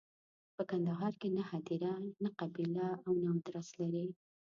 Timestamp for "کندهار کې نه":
0.69-1.43